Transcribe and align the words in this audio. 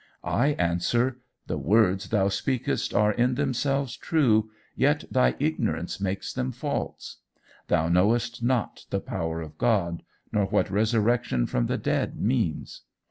I 0.23 0.53
answer: 0.53 1.19
The 1.45 1.59
words 1.59 2.09
thou 2.09 2.27
speakest 2.27 2.91
are 2.91 3.11
in 3.11 3.35
themselves 3.35 3.95
true, 3.95 4.49
yet 4.75 5.03
thy 5.11 5.35
ignorance 5.37 6.01
makes 6.01 6.33
them 6.33 6.51
false, 6.51 7.17
Thou 7.67 7.87
knowest 7.87 8.41
not 8.41 8.87
the 8.89 8.99
power 8.99 9.41
of 9.41 9.59
God, 9.59 10.01
nor 10.31 10.45
what 10.45 10.71
resurrection 10.71 11.45
from 11.45 11.67
the 11.67 11.77
dead 11.77 12.19
means. 12.19 12.81